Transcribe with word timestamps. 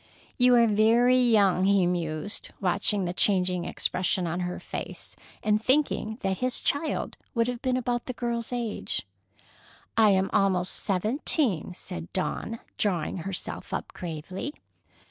"You 0.39 0.55
are 0.55 0.65
very 0.65 1.19
young," 1.19 1.65
he 1.65 1.85
mused, 1.85 2.49
watching 2.59 3.05
the 3.05 3.13
changing 3.13 3.65
expression 3.65 4.25
on 4.25 4.39
her 4.39 4.59
face, 4.59 5.15
and 5.43 5.63
thinking 5.63 6.17
that 6.21 6.39
his 6.39 6.59
child 6.61 7.17
would 7.35 7.47
have 7.47 7.61
been 7.61 7.77
about 7.77 8.07
this 8.07 8.15
girl's 8.15 8.51
age. 8.51 9.05
"I 9.95 10.09
am 10.09 10.31
almost 10.33 10.73
seventeen," 10.77 11.75
said 11.75 12.11
Dawn, 12.13 12.61
drawing 12.79 13.17
herself 13.17 13.75
up 13.75 13.89
gravely. 13.93 14.55